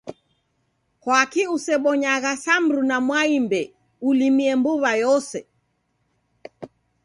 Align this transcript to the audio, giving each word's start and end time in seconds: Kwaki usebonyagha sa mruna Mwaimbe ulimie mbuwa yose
Kwaki 1.03 1.43
usebonyagha 1.55 2.31
sa 2.43 2.55
mruna 2.63 2.97
Mwaimbe 3.07 3.61
ulimie 4.09 4.53
mbuwa 4.59 4.91
yose 5.03 5.39